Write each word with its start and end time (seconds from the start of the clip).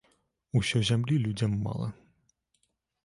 Усё 0.59 0.81
зямлі 0.89 1.15
людзям 1.25 1.51
мала. 1.67 1.89